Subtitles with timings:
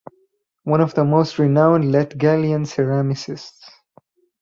[0.63, 3.69] One of the most renowned Latgalian ceramicists.